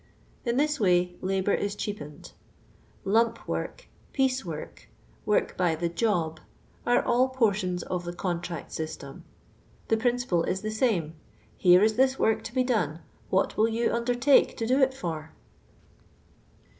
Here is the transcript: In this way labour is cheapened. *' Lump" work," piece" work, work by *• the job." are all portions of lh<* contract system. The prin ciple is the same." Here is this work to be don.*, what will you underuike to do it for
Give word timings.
In 0.45 0.57
this 0.57 0.79
way 0.79 1.15
labour 1.21 1.53
is 1.53 1.75
cheapened. 1.75 2.31
*' 2.69 3.05
Lump" 3.13 3.47
work," 3.47 3.85
piece" 4.13 4.43
work, 4.43 4.87
work 5.27 5.55
by 5.55 5.75
*• 5.75 5.79
the 5.79 5.89
job." 5.89 6.39
are 6.87 7.03
all 7.03 7.29
portions 7.29 7.83
of 7.83 8.05
lh<* 8.05 8.17
contract 8.17 8.71
system. 8.71 9.23
The 9.89 9.97
prin 9.97 10.15
ciple 10.15 10.47
is 10.47 10.61
the 10.63 10.71
same." 10.71 11.13
Here 11.55 11.83
is 11.83 11.97
this 11.97 12.17
work 12.17 12.43
to 12.45 12.51
be 12.55 12.63
don.*, 12.63 12.97
what 13.29 13.55
will 13.57 13.67
you 13.69 13.91
underuike 13.91 14.57
to 14.57 14.65
do 14.65 14.79
it 14.81 14.95
for 14.95 15.33